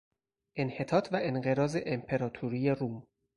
انحطاط 0.59 1.09
و 1.13 1.19
انقراض 1.21 1.77
امپراطوری 1.85 2.69
روم 2.69 3.03